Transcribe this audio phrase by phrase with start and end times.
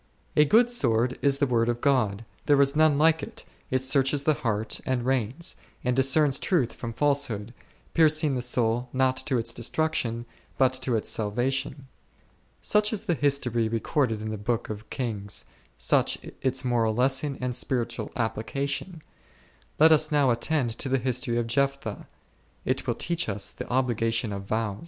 [0.35, 4.23] A good sword is the word of God, there is none like it; it searches
[4.23, 7.53] the heart and reins, and discerns truth from falsehood,
[7.93, 10.25] piercing the soul not to its destruction
[10.57, 11.87] but to its salvation.
[12.63, 15.45] Such is the history recorded in the Book of Kings,
[15.77, 19.03] such its moral lesson and spiritual application.
[19.77, 22.07] Let us now attend to the history of Jephthah:
[22.65, 24.79] it will teach us the obligation of vows.